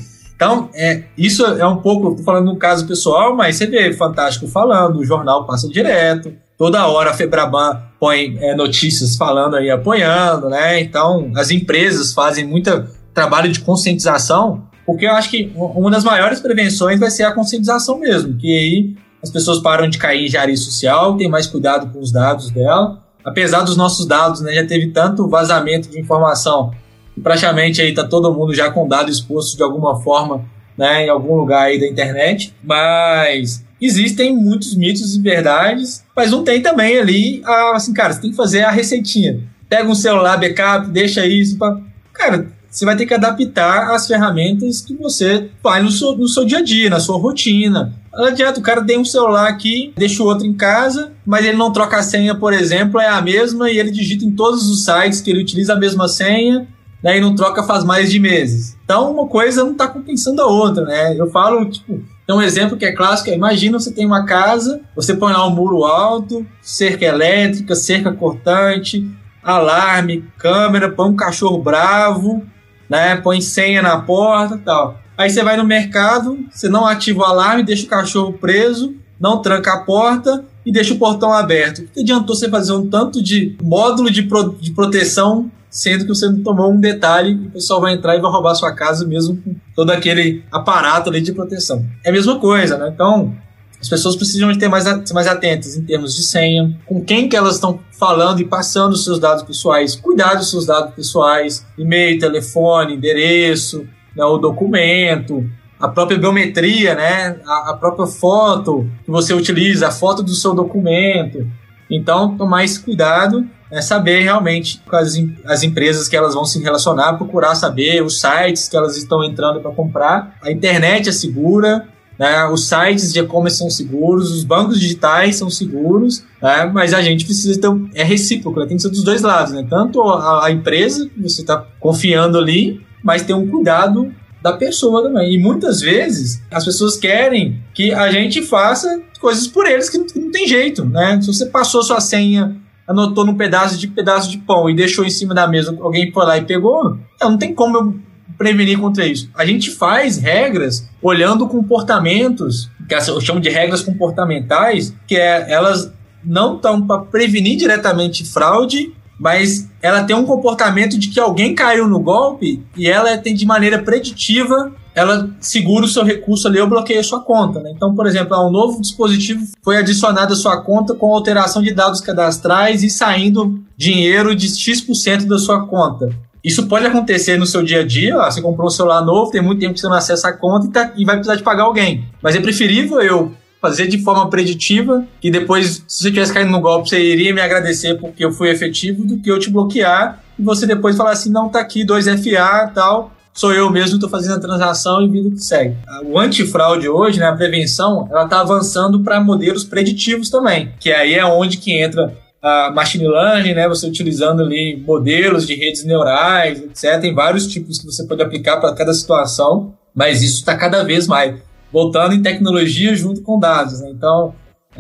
[0.43, 4.49] Então, é, isso é um pouco, estou falando no caso pessoal, mas você vê Fantástico
[4.49, 10.49] falando, o jornal passa direto, toda hora a Febraban põe é, notícias falando aí, apoiando,
[10.49, 10.81] né?
[10.81, 16.41] Então, as empresas fazem muito trabalho de conscientização, porque eu acho que uma das maiores
[16.41, 20.57] prevenções vai ser a conscientização mesmo, que aí as pessoas param de cair em engenharia
[20.57, 23.01] social, tem mais cuidado com os dados dela.
[23.25, 26.73] Apesar dos nossos dados, né, já teve tanto vazamento de informação
[27.21, 30.45] praticamente aí tá todo mundo já com dado exposto de alguma forma,
[30.77, 36.45] né, em algum lugar aí da internet, mas existem muitos mitos e verdades, mas não
[36.45, 39.41] tem também ali, a, assim, cara, você tem que fazer a receitinha.
[39.69, 41.79] Pega um celular, backup, deixa isso, pra...
[42.13, 46.45] cara, você vai ter que adaptar as ferramentas que você faz no seu, no seu
[46.45, 47.93] dia a dia, na sua rotina.
[48.15, 51.57] Não adianta, o cara tem um celular aqui, deixa o outro em casa, mas ele
[51.57, 54.85] não troca a senha, por exemplo, é a mesma e ele digita em todos os
[54.85, 56.67] sites que ele utiliza a mesma senha
[57.03, 58.77] né, e não troca faz mais de meses.
[58.85, 61.19] Então, uma coisa não está compensando a outra, né?
[61.19, 64.81] Eu falo, tipo, tem um exemplo que é clássico, é, imagina você tem uma casa,
[64.95, 69.11] você põe lá um muro alto, cerca elétrica, cerca cortante,
[69.43, 72.43] alarme, câmera, põe um cachorro bravo,
[72.89, 75.01] né, põe senha na porta tal.
[75.19, 79.43] Aí você vai no mercado, você não ativa o alarme, deixa o cachorro preso, não
[79.43, 81.81] tranca a porta e deixa o portão aberto.
[81.81, 86.09] O que adiantou você fazer um tanto de módulo de, pro, de proteção sendo que
[86.09, 89.07] você não tomou um detalhe e o pessoal vai entrar e vai roubar sua casa
[89.07, 91.85] mesmo com todo aquele aparato ali de proteção.
[92.05, 92.91] É a mesma coisa, né?
[92.95, 93.35] Então,
[93.81, 97.27] as pessoas precisam de ter mais, ser mais atentas em termos de senha, com quem
[97.27, 101.67] que elas estão falando e passando os seus dados pessoais, cuidar dos seus dados pessoais,
[101.79, 109.11] e-mail, telefone, endereço, né, o documento, a própria biometria, né, a, a própria foto que
[109.11, 111.51] você utiliza, a foto do seu documento.
[111.91, 115.15] Então, tomar esse cuidado é saber realmente as,
[115.47, 119.61] as empresas que elas vão se relacionar, procurar saber os sites que elas estão entrando
[119.61, 120.37] para comprar.
[120.43, 122.45] A internet é segura, né?
[122.49, 126.71] os sites de e-commerce são seguros, os bancos digitais são seguros, né?
[126.73, 127.69] mas a gente precisa ter.
[127.95, 128.67] É recíproco, né?
[128.67, 129.67] tem que ser dos dois lados, né?
[129.69, 135.03] tanto a, a empresa que você está confiando ali, mas ter um cuidado da pessoa
[135.03, 135.33] também.
[135.33, 140.07] E muitas vezes as pessoas querem que a gente faça coisas por eles que não,
[140.07, 141.19] que não tem jeito, né?
[141.23, 142.61] Se você passou sua senha
[142.93, 146.25] anotou num pedaço de pedaço de pão e deixou em cima da mesa, alguém foi
[146.25, 147.95] lá e pegou, não tem como eu
[148.39, 149.31] prevenir contra isso.
[149.35, 155.93] A gente faz regras olhando comportamentos, que eu chamo de regras comportamentais, que é elas
[156.25, 161.87] não estão para prevenir diretamente fraude, mas ela tem um comportamento de que alguém caiu
[161.89, 166.69] no golpe e ela tem de maneira preditiva ela segura o seu recurso ali ou
[166.69, 167.61] bloqueia a sua conta.
[167.61, 167.73] Né?
[167.75, 172.01] Então, por exemplo, um novo dispositivo foi adicionado à sua conta com alteração de dados
[172.01, 176.11] cadastrais e saindo dinheiro de X% da sua conta.
[176.45, 178.17] Isso pode acontecer no seu dia a dia.
[178.17, 180.71] Você comprou um celular novo, tem muito tempo que você não acessa a conta e,
[180.71, 182.05] tá, e vai precisar de pagar alguém.
[182.21, 186.61] Mas é preferível eu fazer de forma preditiva e depois, se você tivesse caído no
[186.61, 190.43] golpe, você iria me agradecer porque eu fui efetivo do que eu te bloquear e
[190.43, 194.37] você depois falar assim, não, tá aqui 2FA tal, sou eu mesmo que estou fazendo
[194.37, 195.77] a transação e vida que segue.
[196.05, 201.15] O antifraude hoje, né, a prevenção, ela está avançando para modelos preditivos também, que aí
[201.15, 206.61] é onde que entra a machine learning, né, você utilizando ali modelos de redes neurais,
[206.61, 207.01] etc.
[207.01, 211.07] Tem vários tipos que você pode aplicar para cada situação, mas isso está cada vez
[211.07, 211.41] mais
[211.73, 213.81] voltando em tecnologia junto com dados.
[213.81, 213.91] Né?
[213.91, 214.35] Então,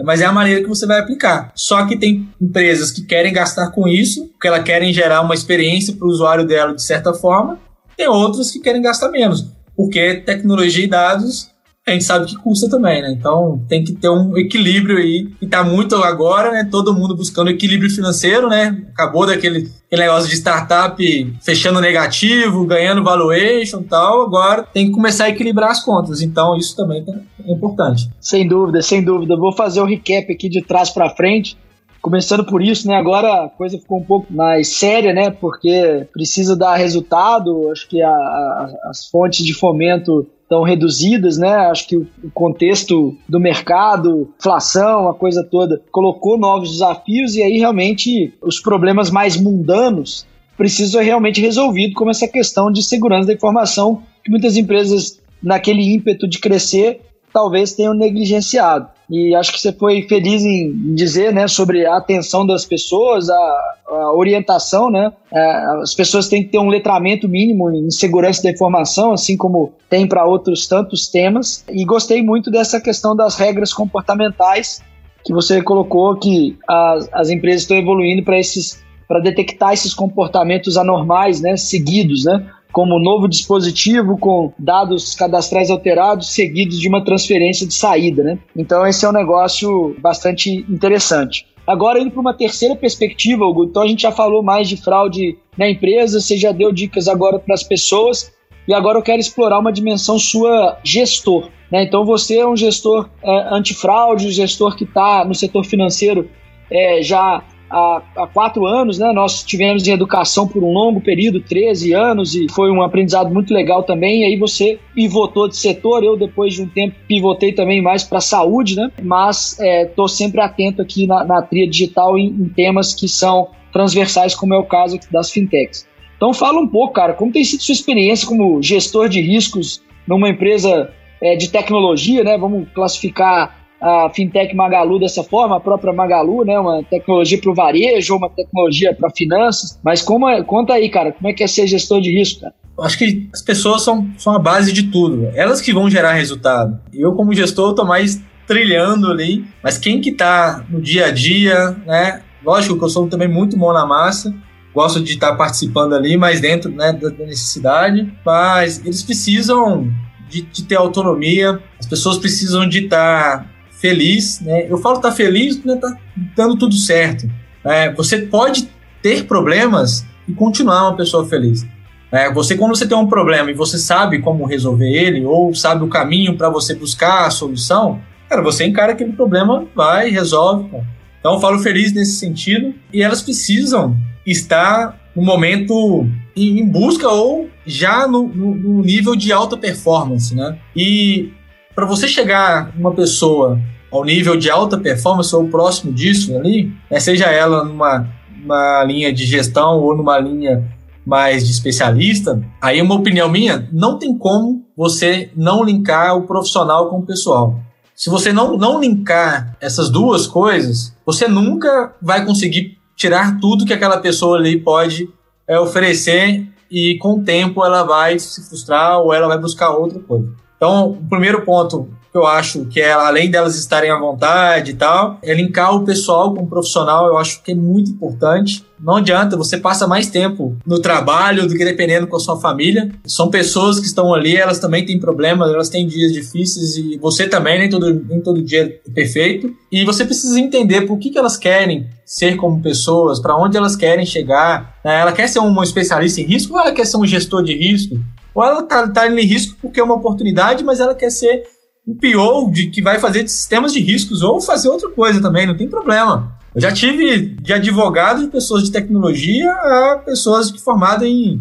[0.05, 1.53] mas é a maneira que você vai aplicar.
[1.55, 5.95] Só que tem empresas que querem gastar com isso, porque elas querem gerar uma experiência
[5.95, 7.59] para o usuário dela de certa forma,
[8.03, 11.53] tem outras que querem gastar menos, porque tecnologia e dados
[11.87, 13.13] a gente sabe que custa também, né?
[13.13, 15.29] Então tem que ter um equilíbrio aí.
[15.41, 16.69] E tá muito agora, né?
[16.71, 18.85] Todo mundo buscando equilíbrio financeiro, né?
[18.93, 24.23] Acabou daquele negócio de startup fechando negativo, ganhando valuation e tal.
[24.23, 26.23] Agora tem que começar a equilibrar as contas.
[26.23, 27.05] Então isso também
[27.45, 28.09] é importante.
[28.21, 29.37] Sem dúvida, sem dúvida.
[29.37, 31.57] Vou fazer o um recap aqui de trás para frente.
[32.03, 32.97] Começando por isso, né?
[32.97, 35.31] Agora a coisa ficou um pouco mais séria, né?
[35.31, 37.71] Porque precisa dar resultado.
[37.71, 41.49] Acho que a, a, as fontes de fomento estão reduzidas, né?
[41.49, 47.59] Acho que o contexto do mercado, inflação, a coisa toda, colocou novos desafios e aí
[47.59, 53.33] realmente os problemas mais mundanos precisam ser realmente resolvidos, como essa questão de segurança da
[53.33, 57.01] informação que muitas empresas, naquele ímpeto de crescer,
[57.33, 58.89] talvez tenham negligenciado.
[59.11, 63.75] E acho que você foi feliz em dizer né, sobre a atenção das pessoas, a,
[63.89, 64.91] a orientação.
[64.91, 65.13] Né?
[65.33, 65.51] É,
[65.83, 70.07] as pessoas têm que ter um letramento mínimo em segurança da informação, assim como tem
[70.07, 71.65] para outros tantos temas.
[71.71, 74.81] E gostei muito dessa questão das regras comportamentais
[75.25, 80.79] que você colocou, que as, as empresas estão evoluindo para esses para detectar esses comportamentos
[80.79, 82.47] anormais, né, seguidos, né?
[82.73, 88.39] Como novo dispositivo com dados cadastrais alterados seguidos de uma transferência de saída, né?
[88.57, 91.47] Então esse é um negócio bastante interessante.
[91.67, 95.39] Agora indo para uma terceira perspectiva, Hugo, então a gente já falou mais de fraude
[95.57, 98.33] na empresa, você já deu dicas agora para as pessoas
[98.67, 101.51] e agora eu quero explorar uma dimensão sua gestor.
[101.71, 101.85] Né?
[101.85, 106.29] Então você é um gestor é, antifraude, um gestor que está no setor financeiro
[106.71, 109.11] é, já há, há quatro anos, né?
[109.13, 113.53] Nós tivemos em educação por um longo período, 13 anos, e foi um aprendizado muito
[113.53, 114.23] legal também.
[114.23, 118.21] E aí você pivotou de setor, eu depois de um tempo pivotei também mais para
[118.21, 118.91] saúde, né?
[119.03, 123.49] Mas estou é, sempre atento aqui na, na tria digital em, em temas que são
[123.73, 125.89] transversais, como é o caso das fintechs.
[126.17, 130.29] Então fala um pouco, cara, como tem sido sua experiência como gestor de riscos numa
[130.29, 132.37] empresa é, de tecnologia, né?
[132.37, 137.55] Vamos classificar a fintech Magalu dessa forma, a própria Magalu, né, uma tecnologia para o
[137.55, 139.79] varejo, uma tecnologia para finanças.
[139.83, 142.55] Mas como é, conta aí, cara, como é que é ser gestor de risco, cara?
[142.81, 145.31] acho que as pessoas são, são a base de tudo.
[145.35, 146.81] Elas que vão gerar resultado.
[146.93, 151.77] Eu, como gestor, estou mais trilhando ali, mas quem que está no dia a dia,
[151.87, 152.23] né?
[152.45, 154.35] Lógico que eu sou também muito mão na massa,
[154.75, 159.89] gosto de estar tá participando ali, mas dentro né, da necessidade, mas eles precisam
[160.29, 163.52] de, de ter autonomia, as pessoas precisam de estar tá
[163.83, 164.71] feliz, né?
[164.71, 165.75] Eu falo tá feliz, né?
[165.75, 165.93] Tá
[166.37, 167.29] dando tudo certo.
[167.65, 168.69] É, você pode
[169.03, 171.67] ter problemas e continuar uma pessoa feliz.
[172.13, 175.83] É, você, quando você tem um problema e você sabe como resolver ele, ou sabe
[175.83, 180.71] o caminho para você buscar a solução, cara, você encara aquele problema, vai, resolve.
[180.71, 180.87] Cara.
[181.19, 182.73] Então, eu falo feliz nesse sentido.
[182.93, 189.33] E elas precisam estar no momento em busca ou já no, no, no nível de
[189.33, 190.57] alta performance, né?
[190.77, 191.33] E
[191.75, 193.59] para você chegar uma pessoa
[193.93, 198.09] ao nível de alta performance ou próximo disso ali, né, seja ela numa,
[198.41, 200.67] numa linha de gestão ou numa linha
[201.05, 206.89] mais de especialista, aí uma opinião minha, não tem como você não linkar o profissional
[206.89, 207.61] com o pessoal.
[207.95, 213.73] Se você não, não linkar essas duas coisas, você nunca vai conseguir tirar tudo que
[213.73, 215.09] aquela pessoa ali pode
[215.47, 220.01] é, oferecer e com o tempo ela vai se frustrar ou ela vai buscar outra
[220.01, 220.29] coisa.
[220.57, 225.19] Então, o primeiro ponto eu acho que é, além delas estarem à vontade e tal,
[225.23, 228.65] é linkar o pessoal com o profissional, eu acho que é muito importante.
[228.79, 232.91] Não adianta, você passa mais tempo no trabalho do que dependendo com a sua família.
[233.07, 237.29] São pessoas que estão ali, elas também têm problemas, elas têm dias difíceis e você
[237.29, 239.55] também, nem todo, nem todo dia é perfeito.
[239.71, 243.77] E você precisa entender por que, que elas querem ser como pessoas, para onde elas
[243.77, 244.77] querem chegar.
[244.85, 245.01] Né?
[245.01, 247.99] Ela quer ser um especialista em risco ou ela quer ser um gestor de risco?
[248.35, 251.45] Ou ela está tá em risco porque é uma oportunidade, mas ela quer ser
[251.87, 255.57] um PO de, que vai fazer sistemas de riscos ou fazer outra coisa também, não
[255.57, 256.33] tem problema.
[256.55, 261.41] Eu já tive de advogado de pessoas de tecnologia a pessoas formadas em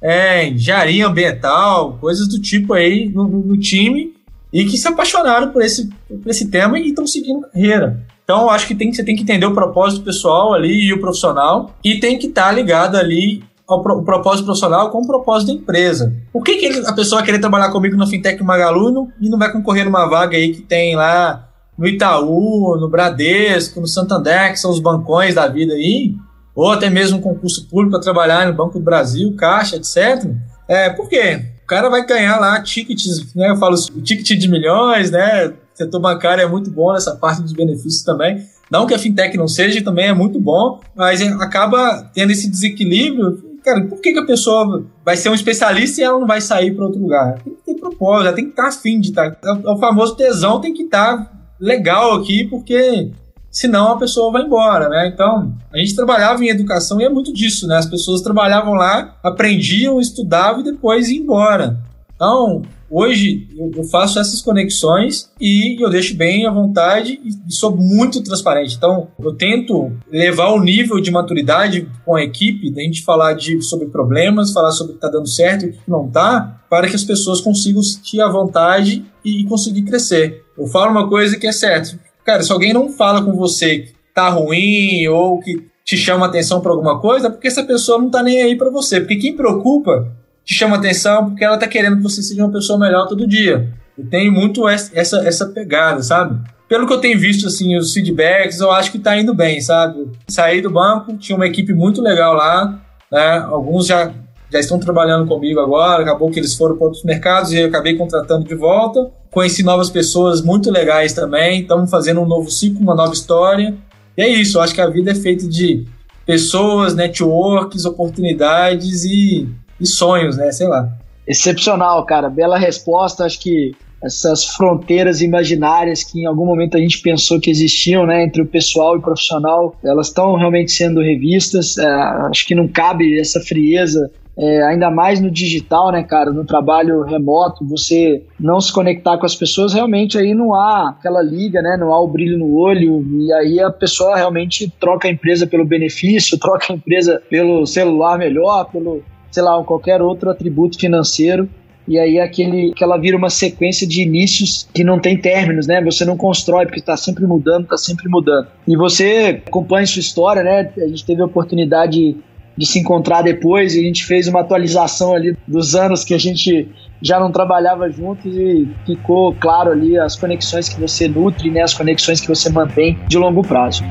[0.00, 4.14] é, engenharia ambiental, coisas do tipo aí no, no, time
[4.52, 8.00] e que se apaixonaram por esse, por esse tema e estão seguindo carreira.
[8.24, 11.00] Então, eu acho que tem, você tem que entender o propósito pessoal ali e o
[11.00, 15.48] profissional e tem que estar tá ligado ali pro, o propósito profissional com o propósito
[15.48, 16.14] da empresa.
[16.32, 19.12] Por que, que ele, a pessoa vai querer trabalhar comigo no Fintech Magalu e não,
[19.20, 23.86] e não vai concorrer numa vaga aí que tem lá no Itaú, no Bradesco, no
[23.86, 26.14] Santander, que são os bancões da vida aí,
[26.54, 30.30] ou até mesmo um concurso público para trabalhar no Banco do Brasil, Caixa, etc.
[30.68, 31.46] É, por quê?
[31.64, 33.50] O cara vai ganhar lá tickets, né?
[33.50, 35.46] Eu falo o ticket de milhões, né?
[35.46, 38.46] O setor bancário é muito bom nessa parte dos benefícios também.
[38.70, 43.51] Não que a fintech não seja, também é muito bom, mas acaba tendo esse desequilíbrio
[43.62, 46.74] cara, por que, que a pessoa vai ser um especialista e ela não vai sair
[46.74, 47.38] para outro lugar?
[47.42, 49.30] Tem que ter propósito, ela tem que estar tá afim de estar.
[49.36, 53.10] Tá, é o famoso tesão tem que estar tá legal aqui, porque
[53.50, 55.08] senão a pessoa vai embora, né?
[55.08, 57.76] Então, a gente trabalhava em educação e é muito disso, né?
[57.76, 61.78] As pessoas trabalhavam lá, aprendiam, estudavam e depois iam embora.
[62.22, 62.62] Então,
[62.94, 68.74] Hoje eu faço essas conexões e eu deixo bem à vontade e sou muito transparente.
[68.76, 73.62] Então eu tento levar o nível de maturidade com a equipe, da gente falar de,
[73.62, 76.86] sobre problemas, falar sobre o que está dando certo e o que não está, para
[76.86, 80.44] que as pessoas consigam sentir à vontade e conseguir crescer.
[80.58, 81.98] Eu falo uma coisa que é certa.
[82.26, 86.60] Cara, se alguém não fala com você que tá ruim ou que te chama atenção
[86.60, 89.00] para alguma coisa, é porque essa pessoa não tá nem aí para você.
[89.00, 90.12] Porque quem preocupa
[90.44, 93.72] te chama atenção porque ela tá querendo que você seja uma pessoa melhor todo dia.
[93.96, 96.40] Eu tenho muito essa, essa pegada, sabe?
[96.68, 100.10] Pelo que eu tenho visto, assim, os feedbacks, eu acho que tá indo bem, sabe?
[100.26, 103.46] Saí do banco, tinha uma equipe muito legal lá, né?
[103.46, 104.10] Alguns já,
[104.50, 107.94] já estão trabalhando comigo agora, acabou que eles foram para outros mercados e eu acabei
[107.94, 109.10] contratando de volta.
[109.30, 113.74] Conheci novas pessoas muito legais também, estamos fazendo um novo ciclo, uma nova história.
[114.16, 115.86] E é isso, eu acho que a vida é feita de
[116.24, 119.48] pessoas, networks, oportunidades e
[119.82, 120.50] e sonhos, né?
[120.52, 120.88] Sei lá.
[121.26, 122.30] Excepcional, cara.
[122.30, 123.24] Bela resposta.
[123.24, 128.24] Acho que essas fronteiras imaginárias que em algum momento a gente pensou que existiam, né,
[128.24, 131.78] entre o pessoal e o profissional, elas estão realmente sendo revistas.
[131.78, 136.44] É, acho que não cabe essa frieza é, ainda mais no digital, né, cara, no
[136.44, 141.60] trabalho remoto, você não se conectar com as pessoas, realmente aí não há aquela liga,
[141.60, 145.46] né, não há o brilho no olho, e aí a pessoa realmente troca a empresa
[145.46, 151.48] pelo benefício, troca a empresa pelo celular melhor, pelo sei lá, qualquer outro atributo financeiro
[151.86, 155.82] e aí aquele, aquela vira uma sequência de inícios que não tem términos, né?
[155.82, 158.46] Você não constrói porque está sempre mudando, está sempre mudando.
[158.68, 160.70] E você acompanha sua história, né?
[160.76, 162.16] A gente teve a oportunidade
[162.56, 166.18] de se encontrar depois e a gente fez uma atualização ali dos anos que a
[166.18, 166.68] gente
[167.00, 171.62] já não trabalhava juntos e ficou claro ali as conexões que você nutre, né?
[171.62, 173.82] As conexões que você mantém de longo prazo.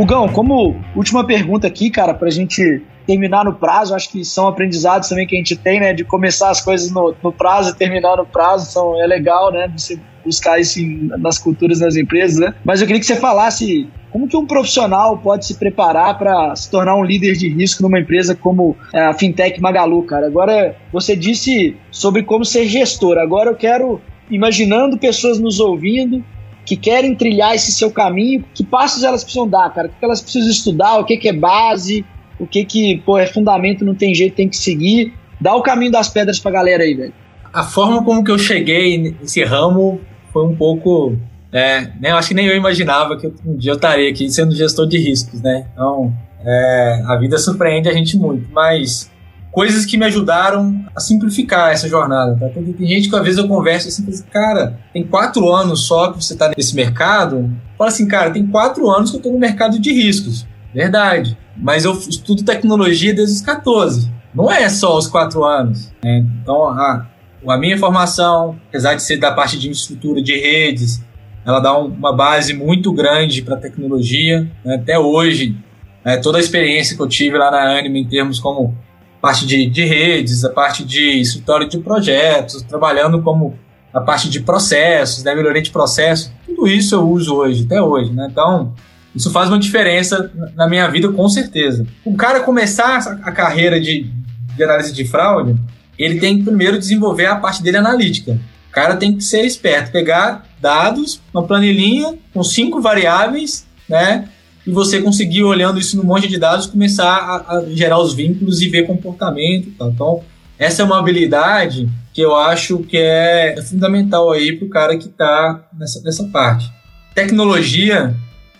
[0.00, 5.10] Hugão, como última pergunta aqui, cara, pra gente terminar no prazo, acho que são aprendizados
[5.10, 5.92] também que a gente tem, né?
[5.92, 9.70] De começar as coisas no, no prazo e terminar no prazo, são, é legal, né?
[9.76, 10.78] Você buscar isso
[11.18, 12.54] nas culturas das empresas, né?
[12.64, 16.70] Mas eu queria que você falasse como que um profissional pode se preparar para se
[16.70, 20.26] tornar um líder de risco numa empresa como é, a Fintech Magalu, cara?
[20.26, 23.18] Agora, você disse sobre como ser gestor.
[23.18, 26.24] Agora eu quero, imaginando pessoas nos ouvindo,
[26.70, 29.88] que querem trilhar esse seu caminho, que passos elas precisam dar, cara?
[29.88, 32.04] O que elas precisam estudar, o que, que é base,
[32.38, 35.12] o que, que pô, é fundamento, não tem jeito, tem que seguir.
[35.40, 37.12] Dá o caminho das pedras pra galera aí, velho.
[37.52, 40.00] A forma como que eu cheguei nesse ramo
[40.32, 41.16] foi um pouco.
[41.52, 44.54] É, né, eu acho que nem eu imaginava que um dia eu estaria aqui sendo
[44.54, 45.66] gestor de riscos, né?
[45.72, 49.10] Então, é, a vida surpreende a gente muito, mas
[49.50, 52.36] coisas que me ajudaram a simplificar essa jornada.
[52.38, 52.48] Tá?
[52.48, 56.22] Tem, tem, gente que às vezes eu converso assim, cara, tem quatro anos só que
[56.22, 57.50] você está nesse mercado.
[57.76, 60.46] Fala assim, cara, tem quatro anos que eu estou no mercado de riscos.
[60.72, 61.36] Verdade.
[61.56, 64.10] Mas eu estudo tecnologia desde os 14.
[64.34, 65.92] Não é só os quatro anos.
[66.02, 66.24] Né?
[66.42, 67.06] Então, a,
[67.48, 71.02] a minha formação, apesar de ser da parte de infraestrutura de redes,
[71.44, 74.48] ela dá um, uma base muito grande para tecnologia.
[74.64, 74.76] Né?
[74.76, 75.56] Até hoje,
[76.04, 78.76] né, toda a experiência que eu tive lá na Anima em termos como
[79.20, 83.58] parte de, de redes, a parte de escritório de projetos, trabalhando como
[83.92, 88.12] a parte de processos, né, melhoria de processo, tudo isso eu uso hoje, até hoje,
[88.12, 88.28] né?
[88.30, 88.72] Então,
[89.14, 91.86] isso faz uma diferença na minha vida, com certeza.
[92.04, 94.10] O cara começar a carreira de,
[94.56, 95.56] de análise de fraude,
[95.98, 98.38] ele tem que primeiro desenvolver a parte dele analítica.
[98.68, 104.28] O cara tem que ser esperto, pegar dados, uma planilhinha com cinco variáveis, né?
[104.66, 108.60] E você conseguir, olhando isso no monte de dados, começar a, a gerar os vínculos
[108.60, 109.90] e ver comportamento tal.
[109.90, 110.20] Então,
[110.58, 114.96] essa é uma habilidade que eu acho que é, é fundamental aí para o cara
[114.98, 116.70] que está nessa, nessa parte.
[117.14, 118.14] Tecnologia,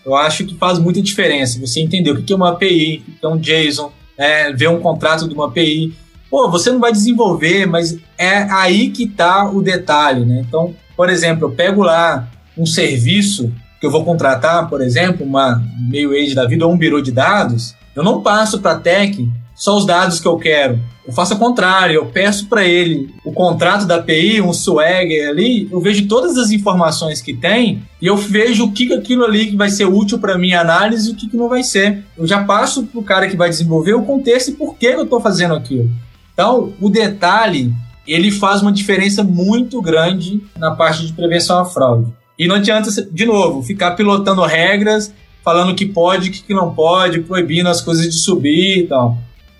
[0.05, 1.59] eu acho que faz muita diferença.
[1.59, 4.79] Você entender o que é uma API, o que é um JSON, é, ver um
[4.79, 5.93] contrato de uma API.
[6.29, 10.43] Pô, você não vai desenvolver, mas é aí que está o detalhe, né?
[10.47, 15.61] Então, por exemplo, eu pego lá um serviço que eu vou contratar, por exemplo, uma
[15.89, 19.27] meio age da vida ou um birô de dados, eu não passo para a tech
[19.55, 20.79] só os dados que eu quero.
[21.05, 25.67] Eu faço o contrário, eu peço para ele o contrato da API, um swagger ali,
[25.71, 29.57] eu vejo todas as informações que tem e eu vejo o que aquilo ali que
[29.57, 32.05] vai ser útil para minha análise e o que, que não vai ser.
[32.15, 35.03] Eu já passo para o cara que vai desenvolver o contexto e por que eu
[35.03, 35.89] estou fazendo aquilo.
[36.33, 37.73] Então, o detalhe,
[38.07, 42.20] ele faz uma diferença muito grande na parte de prevenção à fraude.
[42.41, 45.13] E não adianta, de novo, ficar pilotando regras,
[45.43, 49.15] falando que pode, o que não pode, proibindo as coisas de subir e tal.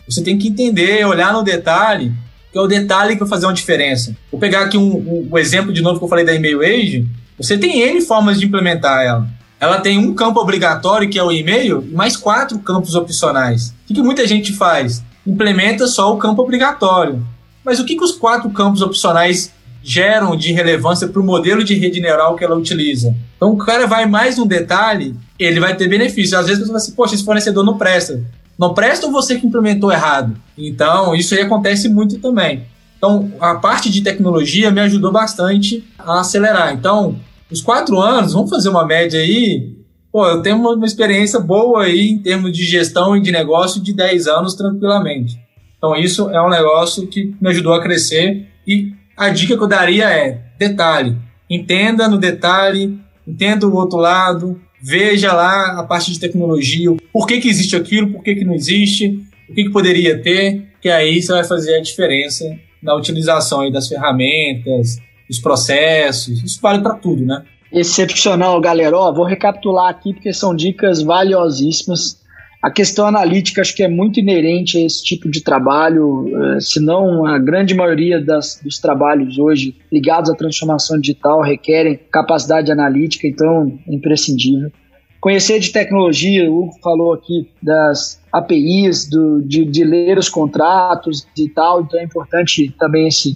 [0.10, 2.12] Você tem que entender, olhar no detalhe,
[2.52, 4.16] que é o detalhe que vai fazer uma diferença.
[4.32, 7.08] Vou pegar aqui um, um, um exemplo de novo que eu falei da e-mail age.
[7.38, 9.30] Você tem N formas de implementar ela.
[9.60, 13.68] Ela tem um campo obrigatório, que é o e-mail, e mais quatro campos opcionais.
[13.68, 15.04] O que, que muita gente faz?
[15.24, 17.24] Implementa só o campo obrigatório.
[17.64, 19.52] Mas o que, que os quatro campos opcionais
[19.84, 23.16] geram de relevância para o modelo de rede neural que ela utiliza?
[23.36, 26.38] Então, o cara vai mais um detalhe, ele vai ter benefício.
[26.38, 28.24] Às vezes você fala assim, poxa, esse fornecedor não presta
[28.62, 30.38] não presta ou você que implementou errado?
[30.56, 32.64] Então, isso aí acontece muito também.
[32.96, 36.72] Então, a parte de tecnologia me ajudou bastante a acelerar.
[36.72, 37.16] Então,
[37.50, 39.76] os quatro anos, vamos fazer uma média aí.
[40.12, 43.94] Pô, eu tenho uma experiência boa aí em termos de gestão e de negócio de
[43.94, 45.40] 10 anos tranquilamente.
[45.76, 48.48] Então, isso é um negócio que me ajudou a crescer.
[48.68, 51.16] E a dica que eu daria é: detalhe,
[51.48, 57.40] entenda no detalhe, entenda o outro lado, veja lá a parte de tecnologia, por que,
[57.40, 61.22] que existe aquilo, por que, que não existe, o que, que poderia ter, que aí
[61.22, 62.46] você vai fazer a diferença
[62.82, 64.98] na utilização das ferramentas,
[65.30, 67.44] dos processos, isso vale para tudo, né?
[67.72, 68.98] Excepcional, galera.
[68.98, 72.21] Ó, vou recapitular aqui porque são dicas valiosíssimas.
[72.62, 76.80] A questão analítica acho que é muito inerente a esse tipo de trabalho, eh, se
[76.80, 83.26] não a grande maioria das, dos trabalhos hoje ligados à transformação digital requerem capacidade analítica,
[83.26, 84.72] então é imprescindível.
[85.20, 91.28] Conhecer de tecnologia, o Hugo falou aqui das APIs, do, de, de ler os contratos
[91.36, 93.36] e tal, então é importante também esse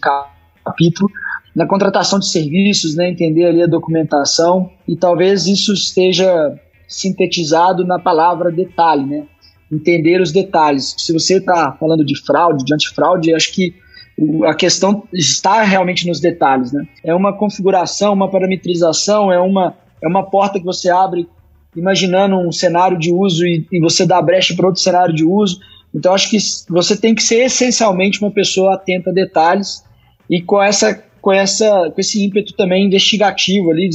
[0.63, 1.09] capítulo.
[1.55, 7.99] Na contratação de serviços, né, entender ali a documentação e talvez isso esteja sintetizado na
[7.99, 9.23] palavra detalhe, né?
[9.71, 10.95] Entender os detalhes.
[10.97, 13.75] Se você está falando de fraude, de antifraude, acho que
[14.45, 16.88] a questão está realmente nos detalhes, né?
[17.03, 21.27] É uma configuração, uma parametrização, é uma, é uma porta que você abre
[21.75, 25.59] imaginando um cenário de uso e, e você dá brecha para outro cenário de uso.
[25.93, 26.38] Então, acho que
[26.69, 29.83] você tem que ser essencialmente uma pessoa atenta a detalhes
[30.29, 33.89] e com, essa, com, essa, com esse ímpeto também investigativo ali,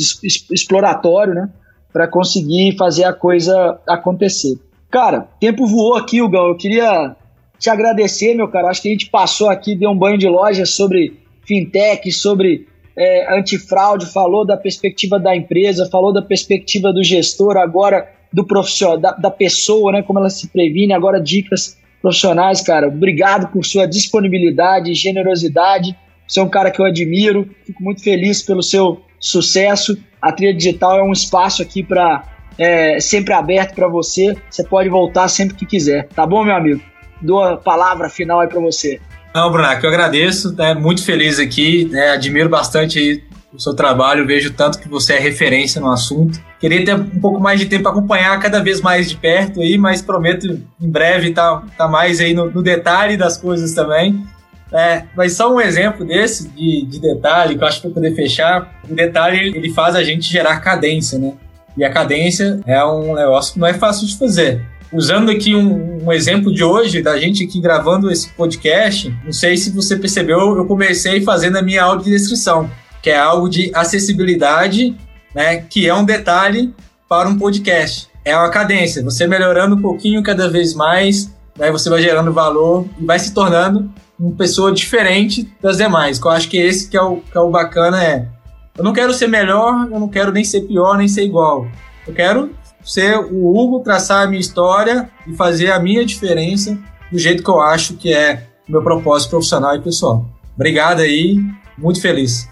[0.52, 1.50] exploratório, né?
[1.92, 4.58] Para conseguir fazer a coisa acontecer.
[4.90, 6.36] Cara, tempo voou aqui, Hugo.
[6.36, 7.16] Eu queria
[7.58, 8.68] te agradecer, meu cara.
[8.68, 12.66] Acho que a gente passou aqui, deu um banho de loja sobre fintech, sobre
[12.96, 18.98] é, antifraude, falou da perspectiva da empresa, falou da perspectiva do gestor, agora do profissional,
[18.98, 22.88] da, da pessoa, né, como ela se previne, agora dicas profissionais, cara.
[22.88, 25.96] Obrigado por sua disponibilidade, generosidade.
[26.26, 29.98] Você é um cara que eu admiro, fico muito feliz pelo seu sucesso.
[30.20, 32.24] A Trilha Digital é um espaço aqui para
[32.58, 34.36] é, sempre aberto para você.
[34.50, 36.80] Você pode voltar sempre que quiser, tá bom, meu amigo?
[37.20, 39.00] Dou a palavra final aí para você.
[39.34, 44.52] Não, Brunac, eu agradeço, né, muito feliz aqui, né, admiro bastante o seu trabalho, vejo
[44.52, 46.40] tanto que você é referência no assunto.
[46.58, 49.76] Queria ter um pouco mais de tempo para acompanhar cada vez mais de perto aí,
[49.76, 50.46] mas prometo
[50.80, 54.24] em breve estar tá, tá mais aí no, no, detalhe das coisas também.
[54.72, 58.14] É, mas só um exemplo desse de, de detalhe que eu acho que para poder
[58.14, 61.32] fechar, o detalhe ele faz a gente gerar cadência, né?
[61.76, 64.62] E a cadência é um negócio que não é fácil de fazer
[64.92, 69.56] usando aqui um, um, exemplo de hoje, da gente aqui gravando esse podcast, não sei
[69.56, 72.68] se você percebeu, eu comecei fazendo a minha audiodescrição,
[73.00, 74.96] que é algo de acessibilidade,
[75.32, 76.74] né, que é um detalhe
[77.08, 78.08] para um podcast.
[78.24, 82.86] É uma cadência, você melhorando um pouquinho cada vez mais, Daí você vai gerando valor
[82.98, 83.90] e vai se tornando
[84.20, 86.20] uma pessoa diferente das demais.
[86.20, 88.28] Eu acho que esse que é o, que é o bacana é.
[88.76, 91.66] Eu não quero ser melhor, eu não quero nem ser pior, nem ser igual.
[92.06, 92.50] Eu quero
[92.84, 96.78] ser o Hugo, traçar a minha história e fazer a minha diferença
[97.10, 100.26] do jeito que eu acho que é o meu propósito profissional e pessoal.
[100.54, 101.38] Obrigado aí,
[101.76, 102.48] muito feliz.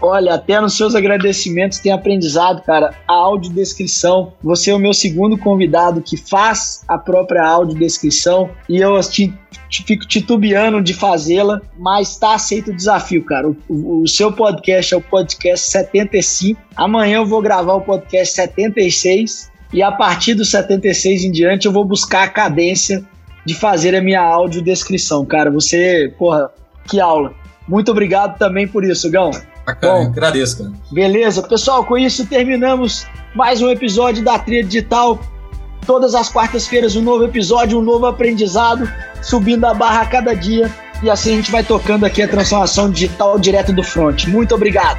[0.00, 2.94] Olha, até nos seus agradecimentos tem aprendizado, cara.
[3.06, 4.32] A audiodescrição.
[4.42, 9.34] Você é o meu segundo convidado que faz a própria audiodescrição e eu te,
[9.70, 13.48] fico titubeando de fazê-la, mas está aceito o desafio, cara.
[13.48, 16.60] O, o, o, seu podcast é o podcast 75.
[16.76, 21.72] Amanhã eu vou gravar o podcast 76 e a partir do 76 em diante eu
[21.72, 23.04] vou buscar a cadência
[23.44, 25.50] de fazer a minha audiodescrição, cara.
[25.50, 26.50] Você, porra,
[26.88, 27.32] que aula.
[27.66, 29.30] Muito obrigado também por isso, Gão.
[29.66, 30.72] Bacana, Bom, agradeço, cara.
[30.90, 35.20] Beleza, pessoal, com isso terminamos mais um episódio da Tria Digital.
[35.86, 38.90] Todas as quartas-feiras um novo episódio, um novo aprendizado,
[39.22, 40.70] subindo a barra a cada dia.
[41.02, 44.26] E assim a gente vai tocando aqui a transformação digital direto do front.
[44.26, 44.98] Muito obrigado.